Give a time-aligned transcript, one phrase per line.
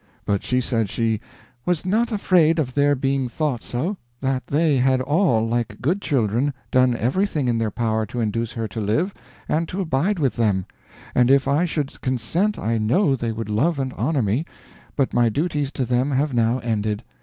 [0.25, 1.21] But she said she
[1.63, 6.55] "was not afraid of their being thought so; that they had all, like good children,
[6.71, 9.13] done everything in their power to induce her to live,
[9.47, 10.65] and to abide with them;
[11.13, 14.43] and if I should consent I know they would love and honor me,
[14.95, 17.03] but my duties to them have now ended.